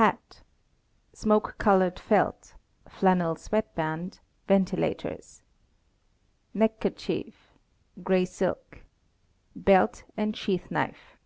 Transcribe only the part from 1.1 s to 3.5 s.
(smoke colored felt, flannel